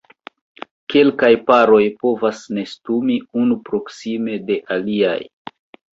Kelkaj 0.93 1.29
paroj 1.49 1.83
povas 2.05 2.41
nestumi 2.59 3.21
unu 3.43 3.59
proksime 3.69 4.43
de 4.49 4.59
aliaj. 4.79 5.19